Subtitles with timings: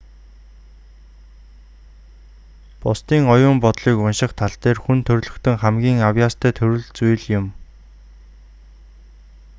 [2.81, 7.45] бусдын оюун бодлыг унших тал дээр хүн төрөлхтөн хамгийн авьяастай төрөл зүйл юм